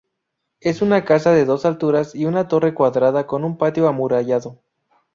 [0.61, 4.59] Es una casa de dos alturas y una torre cuadrada con un patio amurallado.